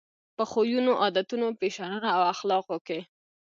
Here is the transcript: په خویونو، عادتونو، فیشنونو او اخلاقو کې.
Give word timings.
په 0.35 0.43
خویونو، 0.51 0.91
عادتونو، 1.03 1.47
فیشنونو 1.59 2.07
او 2.17 2.21
اخلاقو 2.33 2.77
کې. 2.87 2.99